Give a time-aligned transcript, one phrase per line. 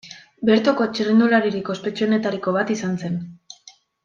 [0.49, 3.23] Bertoko txirrindularirik ospetsuenetariko bat izan zen.